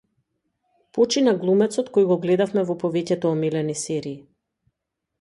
[0.97, 4.19] Почина глумецот кој го гледавме во повеќето омилени серии